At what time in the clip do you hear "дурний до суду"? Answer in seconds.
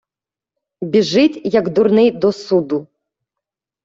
1.69-2.87